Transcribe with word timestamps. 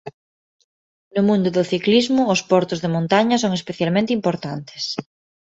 No 1.15 1.21
mundo 1.29 1.49
do 1.55 1.63
ciclismo 1.71 2.21
os 2.33 2.41
portos 2.51 2.79
de 2.83 2.89
montaña 2.95 3.35
son 3.43 3.51
especialmente 3.59 4.11
importantes. 4.17 4.83